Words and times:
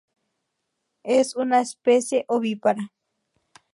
Es 1.03 1.35
una 1.35 1.59
especies 1.61 2.25
ovípara. 2.27 2.91